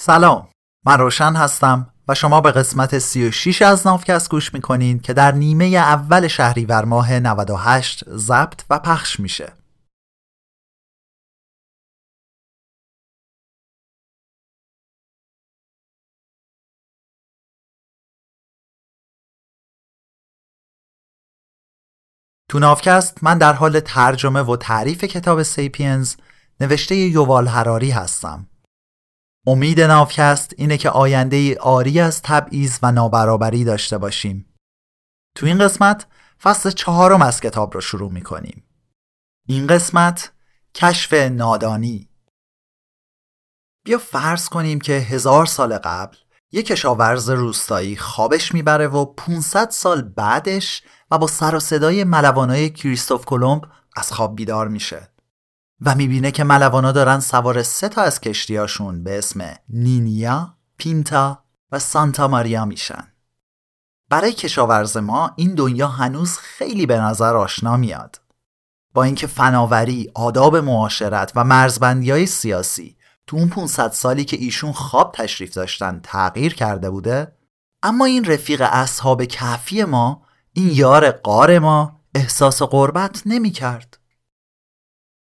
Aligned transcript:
سلام. 0.00 0.48
من 0.86 0.98
روشن 0.98 1.32
هستم 1.32 1.94
و 2.08 2.14
شما 2.14 2.40
به 2.40 2.52
قسمت 2.52 2.98
36 2.98 3.62
از 3.62 3.86
نافکست 3.86 4.30
گوش 4.30 4.54
می‌کنین 4.54 4.98
که 5.00 5.12
در 5.12 5.32
نیمه 5.32 5.64
اول 5.64 6.28
شهریور 6.28 6.84
ماه 6.84 7.12
98 7.12 8.04
ضبط 8.16 8.62
و 8.70 8.78
پخش 8.78 9.20
میشه. 9.20 9.52
تو 22.50 22.58
نافکست 22.58 23.24
من 23.24 23.38
در 23.38 23.52
حال 23.52 23.80
ترجمه 23.80 24.42
و 24.42 24.56
تعریف 24.56 25.04
کتاب 25.04 25.42
سیپینز 25.42 26.16
نوشته 26.60 26.96
یووال 26.96 27.46
هراری 27.46 27.90
هستم. 27.90 28.46
امید 29.48 29.80
نافکست 29.80 30.54
اینه 30.56 30.76
که 30.76 30.90
آینده 30.90 31.36
ای 31.36 31.54
آری 31.54 32.00
از 32.00 32.22
تبعیض 32.22 32.78
و 32.82 32.92
نابرابری 32.92 33.64
داشته 33.64 33.98
باشیم. 33.98 34.54
تو 35.36 35.46
این 35.46 35.58
قسمت 35.58 36.06
فصل 36.42 36.70
چهارم 36.70 37.22
از 37.22 37.40
کتاب 37.40 37.74
رو 37.74 37.80
شروع 37.80 38.12
می 38.12 38.22
کنیم. 38.22 38.64
این 39.46 39.66
قسمت 39.66 40.32
کشف 40.74 41.12
نادانی 41.12 42.08
بیا 43.84 43.98
فرض 43.98 44.48
کنیم 44.48 44.80
که 44.80 44.92
هزار 44.92 45.46
سال 45.46 45.78
قبل 45.78 46.16
یک 46.52 46.66
کشاورز 46.66 47.30
روستایی 47.30 47.96
خوابش 47.96 48.54
می‌بره 48.54 48.88
و 48.88 49.04
500 49.04 49.70
سال 49.70 50.02
بعدش 50.02 50.82
و 51.10 51.18
با 51.18 51.26
سر 51.26 51.54
و 51.54 51.60
صدای 51.60 52.04
ملوانای 52.04 52.70
کریستوف 52.70 53.24
کلمب 53.24 53.62
از 53.96 54.12
خواب 54.12 54.36
بیدار 54.36 54.68
میشه. 54.68 55.08
و 55.80 55.94
می‌بینه 55.94 56.30
که 56.30 56.44
ملوانا 56.44 56.92
دارن 56.92 57.20
سوار 57.20 57.62
سه 57.62 57.88
تا 57.88 58.02
از 58.02 58.20
کشتیاشون 58.20 59.04
به 59.04 59.18
اسم 59.18 59.54
نینیا، 59.68 60.54
پینتا 60.76 61.44
و 61.72 61.78
سانتا 61.78 62.28
ماریا 62.28 62.64
میشن. 62.64 63.04
برای 64.10 64.32
کشاورز 64.32 64.96
ما 64.96 65.30
این 65.36 65.54
دنیا 65.54 65.88
هنوز 65.88 66.38
خیلی 66.38 66.86
به 66.86 67.00
نظر 67.00 67.36
آشنا 67.36 67.76
میاد. 67.76 68.20
با 68.94 69.02
اینکه 69.02 69.26
فناوری، 69.26 70.10
آداب 70.14 70.56
معاشرت 70.56 71.32
و 71.34 71.44
مرزبندی 71.44 72.10
های 72.10 72.26
سیاسی 72.26 72.96
تو 73.26 73.36
اون 73.36 73.48
500 73.48 73.92
سالی 73.92 74.24
که 74.24 74.36
ایشون 74.36 74.72
خواب 74.72 75.12
تشریف 75.12 75.54
داشتن 75.54 76.00
تغییر 76.02 76.54
کرده 76.54 76.90
بوده 76.90 77.32
اما 77.82 78.04
این 78.04 78.24
رفیق 78.24 78.62
اصحاب 78.70 79.24
کفی 79.24 79.84
ما 79.84 80.22
این 80.52 80.70
یار 80.72 81.10
غار 81.10 81.58
ما 81.58 82.00
احساس 82.14 82.62
غربت 82.62 83.22
نمی 83.26 83.50
کرد. 83.50 83.97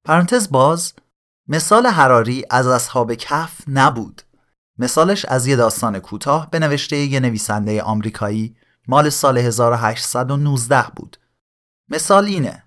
پرانتز 0.05 0.49
باز 0.49 0.93
مثال 1.47 1.87
حراری 1.87 2.45
از 2.49 2.67
اصحاب 2.67 3.13
کهف 3.13 3.61
نبود. 3.67 4.21
مثالش 4.77 5.25
از 5.25 5.47
یه 5.47 5.55
داستان 5.55 5.99
کوتاه 5.99 6.49
به 6.49 6.59
نوشته 6.59 6.97
یه 6.97 7.19
نویسنده 7.19 7.81
آمریکایی 7.81 8.55
مال 8.87 9.09
سال 9.09 9.37
1819 9.37 10.83
بود. 10.95 11.17
مثال 11.89 12.25
اینه. 12.25 12.63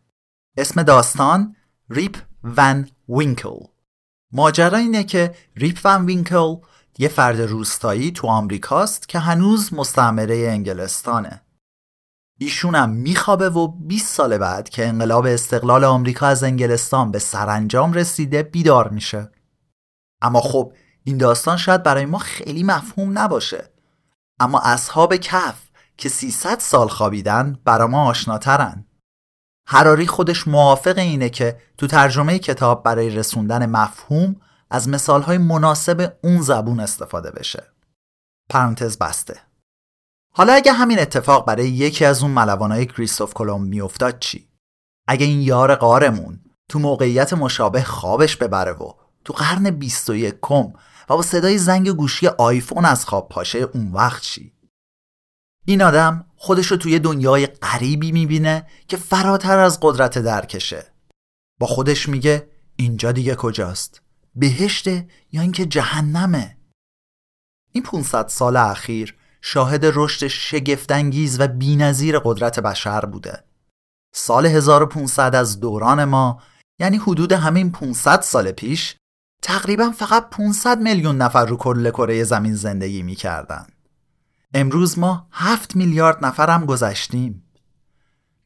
اسم 0.57 0.83
داستان 0.83 1.57
ریپ 1.91 2.17
ون 2.45 2.89
وینکل. 3.09 3.67
ماجرا 4.33 4.79
اینه 4.79 5.05
که 5.05 5.35
ریپ 5.57 5.81
ون 5.85 6.07
وینکل 6.07 6.57
یه 6.99 7.09
فرد 7.09 7.41
روستایی 7.41 8.11
تو 8.11 8.27
آمریکاست 8.27 9.09
که 9.09 9.19
هنوز 9.19 9.75
مستعمره 9.75 10.37
انگلستانه. 10.37 11.43
ایشونم 12.39 12.91
میخوابه 12.91 13.51
و 13.51 13.67
20 13.67 14.15
سال 14.15 14.39
بعد 14.39 14.69
که 14.69 14.89
انقلاب 14.89 15.27
استقلال 15.27 15.85
آمریکا 15.85 16.27
از 16.27 16.43
انگلستان 16.45 17.11
به 17.11 17.19
سرانجام 17.19 17.93
رسیده 17.93 18.43
بیدار 18.43 18.89
میشه. 18.89 19.31
اما 20.23 20.41
خب 20.41 20.73
این 21.05 21.19
داستان 21.19 21.57
شاید 21.57 21.83
برای 21.83 22.07
ما 22.07 22.19
خیلی 22.19 22.63
مفهوم 22.63 23.19
نباشه. 23.19 23.73
اما 24.41 24.61
اصحاب 24.61 25.17
کف 25.17 25.69
که 25.97 26.09
300 26.09 26.59
سال 26.59 26.89
خوابیدن 26.89 27.59
برا 27.65 27.87
ما 27.87 28.05
آشناترن. 28.05 28.85
حراری 29.67 30.07
خودش 30.07 30.49
موافق 30.49 30.99
اینه 30.99 31.29
که 31.29 31.61
تو 31.79 31.87
ترجمه 31.87 32.39
کتاب 32.39 32.83
برای 32.83 33.11
رسوندن 33.11 33.67
مفهوم 33.67 34.37
از 34.71 34.89
مثالهای 34.89 35.39
مناسب 35.39 36.17
اون 36.23 36.41
زبون 36.41 36.81
استفاده 36.81 37.31
بشه. 37.31 37.63
پرانتز 38.51 38.99
بسته. 38.99 39.48
حالا 40.39 40.53
اگه 40.53 40.73
همین 40.73 40.99
اتفاق 40.99 41.47
برای 41.47 41.69
یکی 41.69 42.05
از 42.05 42.23
اون 42.23 42.31
ملوانای 42.31 42.87
کریستوف 42.87 43.35
کلمب 43.35 43.69
میافتاد 43.69 44.19
چی؟ 44.19 44.49
اگه 45.09 45.27
این 45.27 45.41
یار 45.41 45.75
قارمون 45.75 46.41
تو 46.69 46.79
موقعیت 46.79 47.33
مشابه 47.33 47.83
خوابش 47.83 48.37
ببره 48.37 48.73
و 48.73 48.93
تو 49.25 49.33
قرن 49.33 49.71
21 49.71 50.35
کم 50.43 50.73
و 51.09 51.17
با 51.17 51.23
صدای 51.23 51.59
زنگ 51.59 51.91
گوشی 51.91 52.27
آیفون 52.27 52.85
از 52.85 53.05
خواب 53.05 53.29
پاشه 53.29 53.59
اون 53.59 53.93
وقت 53.93 54.23
چی؟ 54.23 54.53
این 55.67 55.83
آدم 55.83 56.27
خودش 56.37 56.67
رو 56.67 56.77
توی 56.77 56.99
دنیای 56.99 57.47
غریبی 57.47 58.13
می‌بینه 58.13 58.67
که 58.89 58.97
فراتر 58.97 59.59
از 59.59 59.79
قدرت 59.83 60.19
درکشه. 60.19 60.93
با 61.61 61.67
خودش 61.67 62.09
میگه 62.09 62.51
اینجا 62.77 63.13
دیگه 63.13 63.35
کجاست؟ 63.35 64.03
بهشته 64.35 65.09
یا 65.33 65.43
اینکه 65.43 65.67
جهنمه؟ 65.67 66.59
این 67.73 67.83
500 67.83 68.29
سال 68.29 68.57
اخیر 68.57 69.19
شاهد 69.41 69.81
رشد 69.85 70.27
شگفتانگیز 70.27 71.41
و 71.41 71.47
بینظیر 71.47 72.19
قدرت 72.19 72.61
بشر 72.61 73.01
بوده. 73.01 73.45
سال 74.15 74.47
1500 74.47 75.35
از 75.35 75.61
دوران 75.61 76.05
ما 76.05 76.43
یعنی 76.79 76.97
حدود 76.97 77.33
همین 77.33 77.73
500 77.73 78.21
سال 78.21 78.53
پیش 78.53 78.97
تقریبا 79.43 79.91
فقط 79.91 80.31
500 80.31 80.81
میلیون 80.81 81.17
نفر 81.17 81.47
رو 81.47 81.57
کل 81.57 81.91
کره 81.91 82.25
زمین 82.25 82.55
زندگی 82.55 83.03
می‌کردن. 83.03 83.67
امروز 84.55 84.99
ما 84.99 85.29
7 85.33 85.77
میلیارد 85.77 86.25
نفر 86.25 86.51
هم 86.51 86.67
گذشتیم. 86.67 87.45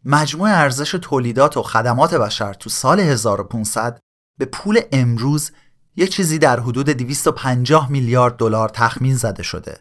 مجموع 0.05 0.49
ارزش 0.49 0.91
تولیدات 0.91 1.57
و 1.57 1.63
خدمات 1.63 2.15
بشر 2.15 2.55
تو 2.55 2.71
سال 2.71 3.01
1500 3.01 4.01
به 4.39 4.45
پول 4.45 4.81
امروز 4.93 5.51
یه 5.97 6.07
چیزی 6.07 6.39
در 6.39 6.61
حدود 6.61 6.91
250 6.91 7.91
میلیارد 7.91 8.37
دلار 8.37 8.69
تخمین 8.69 9.17
زده 9.17 9.43
شده. 9.43 9.79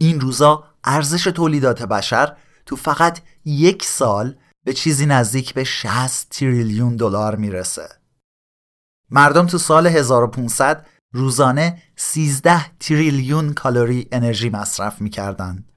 این 0.00 0.20
روزا 0.20 0.64
ارزش 0.84 1.24
تولیدات 1.24 1.82
بشر 1.82 2.36
تو 2.66 2.76
فقط 2.76 3.20
یک 3.44 3.84
سال 3.84 4.36
به 4.64 4.72
چیزی 4.72 5.06
نزدیک 5.06 5.54
به 5.54 5.64
60 5.64 6.28
تریلیون 6.30 6.96
دلار 6.96 7.36
می‌رسه. 7.36 7.88
مردم 9.10 9.46
تو 9.46 9.58
سال 9.58 9.86
1500 9.86 10.86
روزانه 11.12 11.82
13 11.96 12.78
تریلیون 12.78 13.52
کالری 13.52 14.08
انرژی 14.12 14.50
مصرف 14.50 15.00
می‌کردند. 15.00 15.72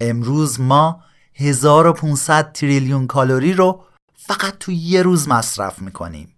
امروز 0.00 0.60
ما 0.60 1.02
1500 1.34 2.52
تریلیون 2.52 3.06
کالری 3.06 3.52
رو 3.52 3.84
فقط 4.14 4.58
تو 4.58 4.72
یه 4.72 5.02
روز 5.02 5.28
مصرف 5.28 5.82
می‌کنیم. 5.82 6.34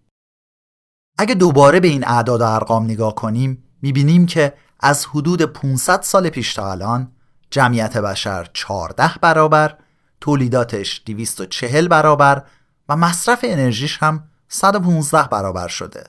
اگه 1.19 1.35
دوباره 1.35 1.81
به 1.81 1.89
این 1.89 2.07
اعداد 2.07 2.41
و 2.41 2.45
ارقام 2.45 2.85
نگاه 2.85 3.15
کنیم 3.15 3.65
می‌بینیم 3.83 4.27
که 4.27 4.55
از 4.81 5.07
حدود 5.07 5.43
500 5.43 6.03
سال 6.03 6.29
پیش 6.29 6.55
تا 6.55 6.71
الان 6.71 7.13
جمعیت 7.51 7.97
بشر 7.97 8.49
14 8.53 9.11
برابر 9.21 9.79
تولیداتش 10.21 11.03
240 11.07 11.89
برابر 11.89 12.43
و 12.89 12.97
مصرف 12.97 13.41
انرژیش 13.43 13.99
هم 13.99 14.29
115 14.49 15.29
برابر 15.29 15.69
شده. 15.69 16.05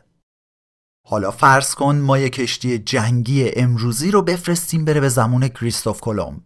حالا 1.08 1.32
فرض 1.32 1.76
کن 1.76 1.96
ما 1.96 2.18
یک 2.18 2.34
کشتی 2.34 2.80
جنگی 2.80 3.52
امروزی 3.56 4.12
رو 4.12 4.22
بفرستیم 4.22 4.86
بره 4.86 5.00
به 5.00 5.10
زمان 5.10 5.48
کریستوف 5.48 6.02
کلم 6.02 6.42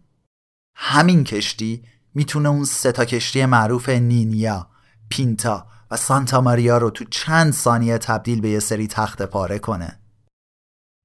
همین 0.76 1.24
کشتی 1.24 1.84
می‌تونه 2.14 2.48
اون 2.48 2.64
سه 2.64 2.92
تا 2.92 3.04
کشتی 3.04 3.46
معروف 3.46 3.88
نینیا، 3.88 4.68
پینتا 5.08 5.66
و 5.90 5.96
سانتا 5.96 6.40
ماریا 6.40 6.78
رو 6.78 6.90
تو 6.90 7.04
چند 7.04 7.52
ثانیه 7.52 7.98
تبدیل 7.98 8.40
به 8.40 8.48
یه 8.48 8.60
سری 8.60 8.86
تخت 8.86 9.22
پاره 9.22 9.58
کنه. 9.58 10.00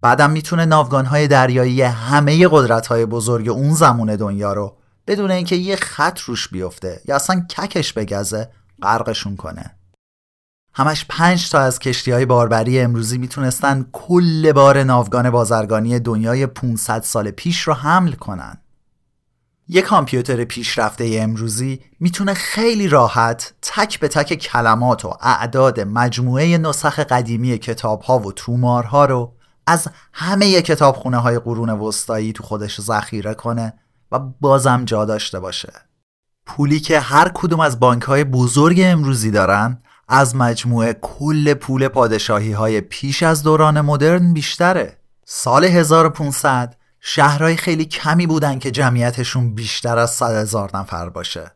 بعدم 0.01 0.31
می‌تونه 0.31 0.65
ناوگانهای 0.65 1.27
دریایی 1.27 1.81
همه 1.81 2.47
قدرتهای 2.51 3.05
بزرگ 3.05 3.49
اون 3.49 3.73
زمان 3.73 4.15
دنیا 4.15 4.53
رو 4.53 4.77
بدون 5.07 5.31
اینکه 5.31 5.55
یه 5.55 5.75
خط 5.75 6.19
روش 6.19 6.47
بیفته 6.47 7.01
یا 7.05 7.15
اصلا 7.15 7.45
ککش 7.57 7.93
بگزه 7.93 8.49
غرقشون 8.81 9.35
کنه. 9.35 9.75
همش 10.73 11.05
پنج 11.09 11.49
تا 11.49 11.59
از 11.59 11.79
کشتی 11.79 12.11
های 12.11 12.25
باربری 12.25 12.79
امروزی 12.79 13.17
می‌تونستن 13.17 13.85
کل 13.91 14.51
بار 14.51 14.83
ناوگان 14.83 15.29
بازرگانی 15.29 15.99
دنیای 15.99 16.45
500 16.45 17.01
سال 17.01 17.31
پیش 17.31 17.61
رو 17.61 17.73
حمل 17.73 18.11
کنن. 18.11 18.57
یک 19.67 19.85
کامپیوتر 19.85 20.43
پیشرفته 20.43 21.17
امروزی 21.19 21.81
می‌تونه 21.99 22.33
خیلی 22.33 22.87
راحت 22.87 23.53
تک 23.61 23.99
به 23.99 24.07
تک 24.07 24.33
کلمات 24.33 25.05
و 25.05 25.17
اعداد 25.21 25.79
مجموعه 25.79 26.57
نسخ 26.57 26.99
قدیمی 26.99 27.57
کتاب 27.57 28.01
ها 28.01 28.19
و 28.19 28.31
تومارها 28.31 29.05
رو 29.05 29.33
از 29.71 29.87
همه 30.13 30.61
کتابخونه 30.61 31.17
های 31.17 31.39
قرون 31.39 31.69
وسطایی 31.69 32.33
تو 32.33 32.43
خودش 32.43 32.81
ذخیره 32.81 33.33
کنه 33.33 33.73
و 34.11 34.19
بازم 34.19 34.85
جا 34.85 35.05
داشته 35.05 35.39
باشه 35.39 35.73
پولی 36.45 36.79
که 36.79 36.99
هر 36.99 37.31
کدوم 37.33 37.59
از 37.59 37.79
بانک 37.79 38.03
های 38.03 38.23
بزرگ 38.23 38.77
امروزی 38.83 39.31
دارن 39.31 39.81
از 40.07 40.35
مجموعه 40.35 40.93
کل 40.93 41.53
پول 41.53 41.87
پادشاهی 41.87 42.51
های 42.51 42.81
پیش 42.81 43.23
از 43.23 43.43
دوران 43.43 43.81
مدرن 43.81 44.33
بیشتره 44.33 44.97
سال 45.25 45.65
1500 45.65 46.75
شهرهای 46.99 47.55
خیلی 47.55 47.85
کمی 47.85 48.27
بودن 48.27 48.59
که 48.59 48.71
جمعیتشون 48.71 49.55
بیشتر 49.55 49.97
از 49.97 50.11
100 50.11 50.35
هزار 50.35 50.77
نفر 50.77 51.09
باشه. 51.09 51.51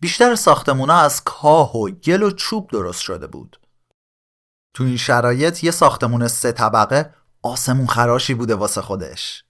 بیشتر 0.00 0.34
ساختمونا 0.34 0.94
از 0.94 1.24
کاه 1.24 1.76
و 1.76 1.88
گل 1.90 2.22
و 2.22 2.30
چوب 2.30 2.70
درست 2.70 3.00
شده 3.00 3.26
بود. 3.26 3.60
تو 4.74 4.84
این 4.84 4.96
شرایط 4.96 5.64
یه 5.64 5.70
ساختمون 5.70 6.28
سه 6.28 6.52
طبقه 6.52 7.14
آسمون 7.44 7.86
خراشی 7.86 8.34
بوده 8.34 8.54
واسه 8.54 8.82
خودش. 8.82 9.44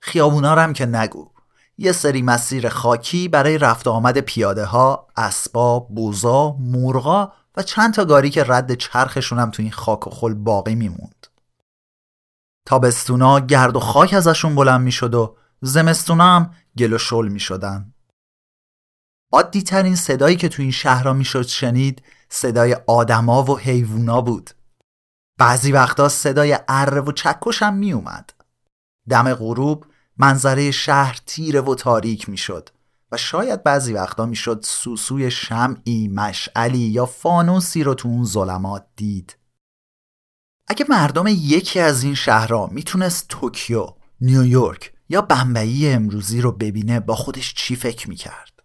خیابونا 0.00 0.54
هم 0.54 0.72
که 0.72 0.86
نگو. 0.86 1.30
یه 1.78 1.92
سری 1.92 2.22
مسیر 2.22 2.68
خاکی 2.68 3.28
برای 3.28 3.58
رفت 3.58 3.88
آمد 3.88 4.18
پیاده 4.18 4.64
ها، 4.64 5.08
اسباب، 5.16 5.88
بوزا، 5.94 6.56
مرغا 6.60 7.32
و 7.56 7.62
چند 7.62 7.94
تا 7.94 8.04
گاری 8.04 8.30
که 8.30 8.44
رد 8.44 8.74
چرخشون 8.74 9.38
هم 9.38 9.50
تو 9.50 9.62
این 9.62 9.72
خاک 9.72 10.06
و 10.06 10.10
خل 10.10 10.34
باقی 10.34 10.74
میموند. 10.74 11.26
تابستونا 12.66 13.40
گرد 13.40 13.76
و 13.76 13.80
خاک 13.80 14.14
ازشون 14.14 14.54
بلند 14.54 14.80
می‌شد 14.80 15.14
و 15.14 15.36
زمستونا 15.60 16.36
هم 16.36 16.54
گل 16.78 16.92
و 16.92 16.98
شل 16.98 17.28
می‌شدن. 17.28 17.94
عادی 19.32 19.62
ترین 19.62 19.96
صدایی 19.96 20.36
که 20.36 20.48
تو 20.48 20.62
این 20.62 20.70
شهرها 20.70 21.12
می‌شد 21.12 21.46
شنید 21.46 22.02
صدای 22.28 22.76
آدما 22.86 23.42
و 23.42 23.58
حیوونا 23.58 24.20
بود. 24.20 24.50
بعضی 25.38 25.72
وقتا 25.72 26.08
صدای 26.08 26.58
اره 26.68 27.00
و 27.00 27.12
چکش 27.12 27.62
هم 27.62 27.74
میومد. 27.74 28.30
دم 29.08 29.34
غروب 29.34 29.86
منظره 30.16 30.70
شهر 30.70 31.20
تیره 31.26 31.60
و 31.60 31.74
تاریک 31.74 32.28
می‌شد 32.28 32.68
و 33.12 33.16
شاید 33.16 33.62
بعضی 33.62 33.92
وقتا 33.92 34.26
می‌شد 34.26 34.60
سوسوی 34.64 35.30
شمعی 35.30 36.08
مشعلی 36.08 36.78
یا 36.78 37.06
فانوسی 37.06 37.82
رو 37.82 37.94
تو 37.94 38.08
اون 38.08 38.24
ظلمات 38.24 38.86
دید 38.96 39.36
اگه 40.68 40.86
مردم 40.88 41.24
یکی 41.28 41.80
از 41.80 42.02
این 42.02 42.14
شهرها 42.14 42.66
می‌تونست 42.66 43.28
توکیو، 43.28 43.86
نیویورک 44.20 44.92
یا 45.08 45.22
بمبئی 45.22 45.88
امروزی 45.88 46.40
رو 46.40 46.52
ببینه 46.52 47.00
با 47.00 47.14
خودش 47.14 47.54
چی 47.54 47.76
فکر 47.76 48.08
می‌کرد؟ 48.08 48.62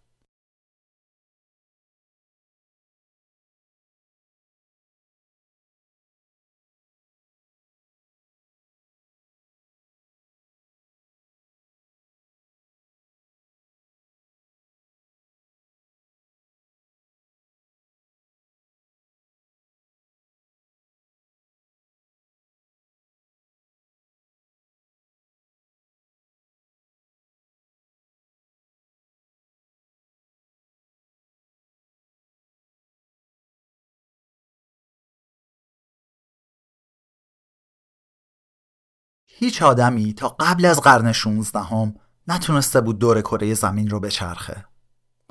هیچ 39.40 39.62
آدمی 39.62 40.14
تا 40.14 40.30
قبل 40.40 40.66
از 40.66 40.82
قرن 40.82 41.12
16 41.12 41.60
هم 41.60 41.96
نتونسته 42.28 42.82
بود 42.82 43.00
دور 43.00 43.22
کره 43.22 43.54
زمین 43.54 43.90
رو 43.90 44.00
بچرخه. 44.00 44.66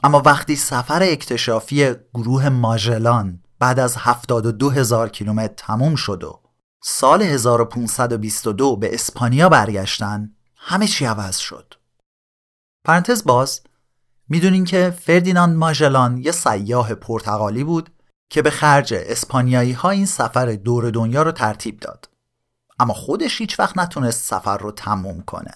اما 0.02 0.22
وقتی 0.26 0.56
سفر 0.56 1.02
اکتشافی 1.02 1.94
گروه 2.14 2.49
ماژلان 2.49 3.43
بعد 3.58 3.78
از 3.78 3.96
72 3.96 4.70
هزار 4.70 5.08
کیلومتر 5.08 5.55
تموم 5.56 5.94
شد 5.94 6.25
و 6.25 6.40
سال 6.82 7.22
1522 7.22 8.76
به 8.76 8.94
اسپانیا 8.94 9.49
برگشتن 9.49 10.31
همه 10.56 10.87
چی 10.87 11.04
عوض 11.04 11.37
شد. 11.37 11.75
پرانتز 12.84 13.25
باز 13.25 13.61
می‌دونین 14.28 14.64
که 14.64 14.94
فردیناند 15.00 15.56
ماژلان 15.56 16.19
یه 16.19 16.32
سیاه 16.32 16.94
پرتغالی 16.94 17.64
بود 17.64 17.90
که 18.31 18.43
به 18.43 18.50
خرج 18.50 18.94
اسپانیایی 18.96 19.72
ها 19.72 19.90
این 19.90 20.06
سفر 20.06 20.46
دور 20.46 20.90
دنیا 20.90 21.22
رو 21.22 21.32
ترتیب 21.32 21.81
داد. 21.81 22.08
اما 22.78 22.94
خودش 22.94 23.40
هیچ 23.40 23.60
وقت 23.60 23.78
نتونست 23.78 24.22
سفر 24.22 24.58
رو 24.58 24.72
تموم 24.72 25.22
کنه 25.22 25.54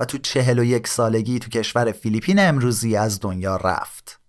و 0.00 0.04
تو 0.04 0.18
چهل 0.18 0.58
و 0.58 0.64
یک 0.64 0.88
سالگی 0.88 1.38
تو 1.38 1.50
کشور 1.50 1.92
فیلیپین 1.92 2.38
امروزی 2.38 2.96
از 2.96 3.20
دنیا 3.20 3.56
رفت. 3.56 4.20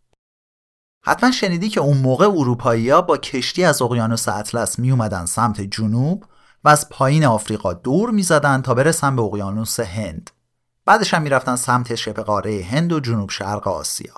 حتما 1.06 1.32
شنیدی 1.32 1.70
که 1.70 1.80
اون 1.80 1.98
موقع 1.98 2.26
اروپایی 2.26 3.02
با 3.02 3.18
کشتی 3.18 3.64
از 3.64 3.82
اقیانوس 3.82 4.28
اطلس 4.28 4.80
می 4.80 4.92
اومدن 4.92 5.26
سمت 5.26 5.62
جنوب 5.62 6.26
و 6.64 6.70
از 6.70 6.90
پایین 6.90 7.26
آفریقا 7.26 7.74
دور 7.74 8.12
می 8.12 8.24
زدن 8.24 8.62
تا 8.62 8.74
برسن 8.74 9.16
به 9.16 9.22
اقیانوس 9.22 9.80
هند. 9.80 10.32
بعدش 10.86 11.14
هم 11.14 11.22
می‌رفتن 11.22 11.56
سمت 11.56 11.96
شبه 11.96 12.24
قاره 12.24 12.64
هند 12.64 12.94
و 12.94 13.00
جنوب 13.00 13.30
شرق 13.30 13.68
آسیا. 13.68 14.14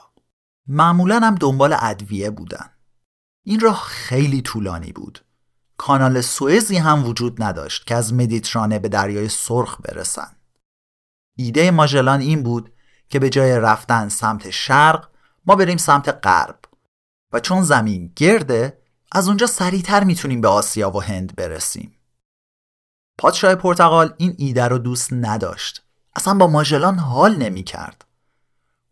معمولا 0.68 1.20
هم 1.20 1.36
دنبال 1.36 1.76
ادویه 1.80 2.30
بودن. 2.30 2.70
این 3.44 3.60
راه 3.60 3.84
خیلی 3.84 4.42
طولانی 4.42 4.92
بود 4.92 5.26
کانال 5.78 6.22
سوئزی 6.22 6.78
هم 6.78 7.08
وجود 7.08 7.44
نداشت 7.44 7.88
که 7.88 7.96
از 7.96 8.14
مدیترانه 8.14 8.80
به 8.80 8.90
دریای 8.90 9.30
سرخ 9.30 9.82
برسن. 9.82 10.36
ایده 11.38 11.72
ماژلان 11.72 12.20
این 12.20 12.44
بود 12.44 12.74
که 13.10 13.20
به 13.20 13.30
جای 13.30 13.60
رفتن 13.60 14.10
سمت 14.10 14.50
شرق 14.50 15.10
ما 15.46 15.56
بریم 15.56 15.78
سمت 15.78 16.20
غرب 16.24 16.60
و 17.34 17.40
چون 17.40 17.62
زمین 17.62 18.14
گرده 18.16 18.82
از 19.12 19.28
اونجا 19.28 19.48
سریعتر 19.48 20.04
می‌تونیم 20.04 20.42
به 20.42 20.48
آسیا 20.48 20.92
و 20.92 21.04
هند 21.04 21.36
برسیم. 21.36 21.98
پادشاه 23.18 23.56
پرتغال 23.56 24.14
این 24.18 24.36
ایده 24.38 24.68
رو 24.68 24.78
دوست 24.78 25.14
نداشت. 25.14 25.86
اصلا 26.16 26.34
با 26.34 26.48
ماژلان 26.48 26.98
حال 26.98 27.36
نمی 27.36 27.64
کرد. 27.64 28.06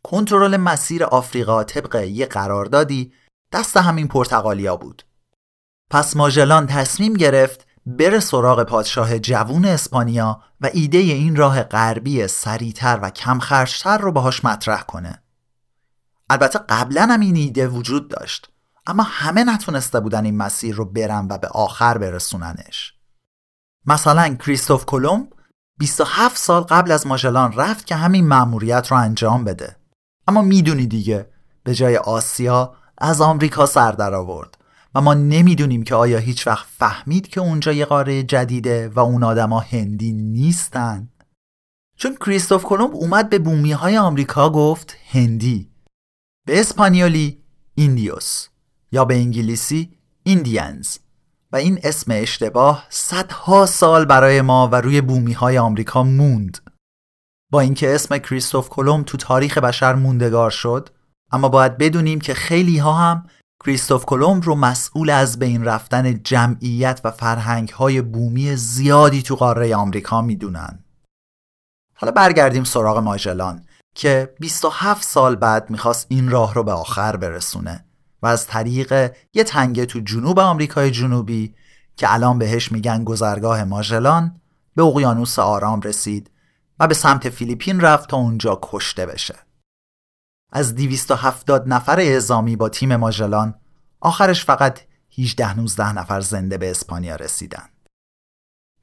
کنترل 0.04 0.58
مسیر 0.58 1.04
آفریقا 1.04 1.64
طبق 1.64 1.96
یه 1.96 2.26
قراردادی 2.26 3.14
دست 3.52 3.78
همین 3.78 4.08
پرتغالیا 4.08 4.78
بود. 4.78 5.04
پس 5.94 6.16
ماژلان 6.16 6.68
تصمیم 6.68 7.14
گرفت 7.14 7.68
بره 7.86 8.20
سراغ 8.20 8.64
پادشاه 8.64 9.20
جوون 9.20 9.66
اسپانیا 9.66 10.42
و 10.62 10.70
ایده 10.74 10.98
این 10.98 11.36
راه 11.36 11.64
غربی 11.64 12.28
سریعتر 12.28 13.00
و 13.02 13.10
کم 13.10 13.40
خرجتر 13.40 13.98
رو 13.98 14.12
باهاش 14.12 14.46
مطرح 14.46 14.82
کنه. 14.82 15.24
البته 16.30 16.60
قبلا 16.70 17.02
هم 17.02 17.20
این 17.20 17.36
ایده 17.36 17.68
وجود 17.68 18.10
داشت 18.10 18.50
اما 18.88 19.04
همه 19.04 19.44
نتونسته 19.44 20.00
بودن 20.00 20.26
این 20.26 20.38
مسیر 20.38 20.76
رو 20.76 20.86
برن 20.86 21.28
و 21.30 21.38
به 21.38 21.48
آخر 21.48 21.98
برسوننش. 21.98 22.94
مثلا 23.86 24.36
کریستوف 24.36 24.86
کلمب 24.86 25.28
27 25.78 26.38
سال 26.38 26.64
قبل 26.64 26.92
از 26.92 27.08
ماژلان 27.08 27.54
رفت 27.54 27.86
که 27.86 27.96
همین 27.96 28.28
مأموریت 28.28 28.88
رو 28.92 28.98
انجام 28.98 29.44
بده. 29.44 29.76
اما 30.28 30.42
می‌دونی 30.42 30.88
دیگه 30.88 31.30
به 31.64 31.76
جای 31.76 31.98
آسیا 31.98 32.76
از 32.98 33.22
آمریکا 33.22 33.66
سر 33.66 33.92
در 33.92 34.14
آورد 34.14 34.63
و 34.96 35.02
ما 35.02 35.14
نمی‌دونیم 35.14 35.84
که 35.84 35.96
آیا 35.96 36.18
هیچ 36.18 36.48
وقت 36.48 36.68
فهمید 36.78 37.28
که 37.28 37.42
اونجا 37.42 37.72
یه 37.72 37.86
قاره 37.86 38.24
جدیده 38.24 38.90
و 38.90 39.00
اون 39.00 39.24
آدما 39.24 39.60
هندی 39.60 40.12
نیستن. 40.12 41.10
چون 41.98 42.16
کریستوف 42.16 42.64
کلمب 42.64 42.96
اومد 42.96 43.30
به 43.30 43.40
بومی 43.40 43.72
های 43.72 43.98
آمریکا 43.98 44.50
گفت 44.50 44.98
هندی 45.12 45.72
به 46.48 46.60
اسپانیولی 46.60 47.44
ایندیوس 47.76 48.48
یا 48.92 49.06
به 49.06 49.16
انگلیسی 49.16 49.98
ایندیانز 50.24 50.98
و 51.52 51.56
این 51.56 51.80
اسم 51.84 52.12
اشتباه 52.16 52.88
صدها 52.90 53.66
سال 53.66 54.06
برای 54.06 54.42
ما 54.42 54.68
و 54.68 54.76
روی 54.76 55.02
بومی 55.02 55.34
های 55.34 55.58
آمریکا 55.58 56.04
موند. 56.04 56.58
با 57.52 57.60
اینکه 57.60 57.96
اسم 57.96 58.18
کریستوف 58.18 58.70
کلمب 58.70 59.06
تو 59.06 59.18
تاریخ 59.18 59.58
بشر 59.58 59.94
موندگار 59.94 60.50
شد 60.50 60.90
اما 61.32 61.50
باید 61.50 61.78
بدونیم 61.78 62.22
که 62.22 62.34
خیلی 62.34 62.78
ها 62.78 62.94
هم 62.94 63.26
کریستوف 63.66 64.06
کلمب 64.06 64.44
رو 64.44 64.56
مسئول 64.56 65.10
از 65.10 65.40
بین 65.40 65.66
رفتن 65.66 66.24
جمعیت 66.24 67.02
و 67.04 67.12
فرهنگ 67.12 67.70
های 67.70 68.02
بومی 68.02 68.56
زیادی 68.56 69.22
تو 69.22 69.36
قاره 69.36 69.76
آمریکا 69.76 70.22
می‌دونن. 70.22 70.84
حالا 71.96 72.12
برگردیم 72.12 72.64
سراغ 72.64 72.98
ماجلان 72.98 73.66
که 73.96 74.34
27 74.40 75.04
سال 75.04 75.36
بعد 75.36 75.70
می‌خواست 75.70 76.06
این 76.10 76.30
راه 76.30 76.54
رو 76.54 76.64
به 76.64 76.72
آخر 76.72 77.16
برسونه 77.16 77.86
و 78.22 78.28
از 78.28 78.48
طریق 78.48 79.12
یه 79.34 79.44
تنگه 79.44 79.86
تو 79.86 80.00
جنوب 80.00 80.40
آمریکای 80.40 80.92
جنوبی 80.92 81.56
که 81.98 82.14
الان 82.14 82.40
بهش 82.40 82.72
میگن 82.72 83.04
گذرگاه 83.04 83.64
ماژلان 83.64 84.42
به 84.76 84.84
اقیانوس 84.84 85.40
آرام 85.40 85.82
رسید 85.82 86.32
و 86.80 86.88
به 86.88 86.94
سمت 86.94 87.30
فیلیپین 87.30 87.82
رفت 87.82 88.10
تا 88.10 88.18
اونجا 88.18 88.60
کشته 88.62 89.06
بشه. 89.06 89.36
از 90.56 90.76
270 90.76 91.68
نفر 91.68 92.00
اعزامی 92.00 92.56
با 92.56 92.70
تیم 92.70 92.96
ماژلان 92.96 93.56
آخرش 94.02 94.46
فقط 94.46 94.80
18 95.18 95.58
19 95.58 95.94
نفر 95.94 96.22
زنده 96.22 96.58
به 96.58 96.72
اسپانیا 96.72 97.16
رسیدن. 97.16 97.70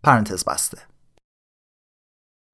پرانتز 0.02 0.44
بسته. 0.44 0.78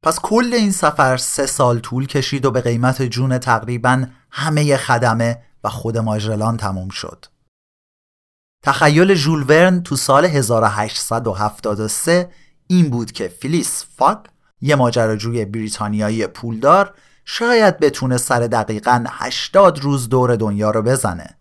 پس 0.03 0.21
کل 0.21 0.55
این 0.55 0.73
سفر 0.73 1.17
سه 1.17 1.47
سال 1.47 1.79
طول 1.79 2.07
کشید 2.07 2.45
و 2.45 2.51
به 2.51 2.61
قیمت 2.61 3.03
جون 3.03 3.39
تقریبا 3.39 4.07
همه 4.31 4.77
خدمه 4.77 5.43
و 5.65 5.69
خود 5.69 5.99
ماژلان 5.99 6.57
تموم 6.57 6.89
شد. 6.89 7.27
تخیل 8.63 9.15
ژول 9.15 9.45
ورن 9.49 9.83
تو 9.83 9.97
سال 9.97 10.25
1873 10.25 12.31
این 12.67 12.91
بود 12.91 13.13
که 13.13 13.29
فیلیس 13.29 13.85
فاک 13.97 14.19
یه 14.61 14.77
ماجراجوی 14.77 15.45
بریتانیایی 15.45 16.27
پولدار 16.27 16.95
شاید 17.28 17.78
بتونه 17.78 18.16
سر 18.16 18.40
دقیقا 18.40 19.04
80 19.09 19.78
روز 19.78 20.09
دور 20.09 20.37
دنیا 20.37 20.71
رو 20.71 20.83
بزنه. 20.83 21.38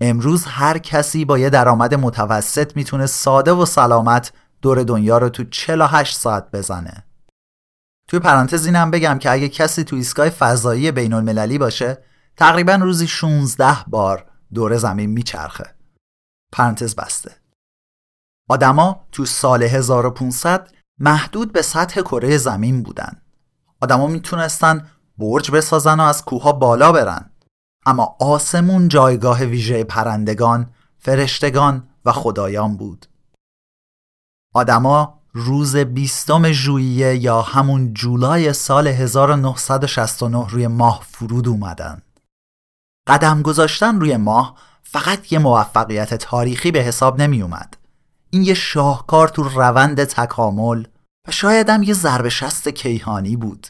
امروز 0.00 0.44
هر 0.44 0.78
کسی 0.78 1.24
با 1.24 1.38
یه 1.38 1.50
درآمد 1.50 1.94
متوسط 1.94 2.76
می‌تونه 2.76 3.06
ساده 3.06 3.52
و 3.52 3.66
سلامت 3.66 4.32
دور 4.62 4.82
دنیا 4.82 5.18
رو 5.18 5.28
تو 5.28 5.44
48 5.44 6.16
ساعت 6.16 6.50
بزنه. 6.50 7.04
توی 8.08 8.20
پرانتز 8.20 8.66
اینم 8.66 8.90
بگم 8.90 9.18
که 9.18 9.30
اگه 9.30 9.48
کسی 9.48 9.84
تو 9.84 9.96
ایستگاه 9.96 10.30
فضایی 10.30 10.92
بین 10.92 11.12
المللی 11.12 11.58
باشه 11.58 11.98
تقریبا 12.36 12.74
روزی 12.74 13.06
16 13.06 13.84
بار 13.86 14.26
دور 14.54 14.76
زمین 14.76 15.10
میچرخه. 15.10 15.74
پرانتز 16.52 16.94
بسته. 16.94 17.36
آدما 18.48 19.06
تو 19.12 19.24
سال 19.24 19.62
1500 19.62 20.70
محدود 21.00 21.52
به 21.52 21.62
سطح 21.62 22.00
کره 22.00 22.36
زمین 22.36 22.82
بودن. 22.82 23.23
آدما 23.84 24.06
می‌تونستن 24.06 24.88
برج 25.18 25.50
بسازن 25.50 26.00
و 26.00 26.02
از 26.02 26.24
کوها 26.24 26.52
بالا 26.52 26.92
برن. 26.92 27.30
اما 27.86 28.16
آسمون 28.20 28.88
جایگاه 28.88 29.44
ویژه 29.44 29.84
پرندگان، 29.84 30.70
فرشتگان 30.98 31.88
و 32.04 32.12
خدایان 32.12 32.76
بود. 32.76 33.06
آدما 34.54 35.20
روز 35.32 35.76
بیستم 35.76 36.52
ژوئیه 36.52 37.16
یا 37.16 37.42
همون 37.42 37.94
جولای 37.94 38.52
سال 38.52 38.86
1969 38.86 40.46
روی 40.48 40.66
ماه 40.66 41.02
فرود 41.08 41.48
اومدن. 41.48 42.02
قدم 43.08 43.42
گذاشتن 43.42 44.00
روی 44.00 44.16
ماه 44.16 44.54
فقط 44.82 45.32
یه 45.32 45.38
موفقیت 45.38 46.14
تاریخی 46.14 46.70
به 46.70 46.78
حساب 46.78 47.20
نمی 47.22 47.42
اومد. 47.42 47.76
این 48.30 48.42
یه 48.42 48.54
شاهکار 48.54 49.28
تو 49.28 49.42
روند 49.42 50.04
تکامل 50.04 50.84
و 51.28 51.64
هم 51.68 51.82
یه 51.82 51.94
ضربه 51.94 52.30
شست 52.30 52.68
کیهانی 52.68 53.36
بود. 53.36 53.66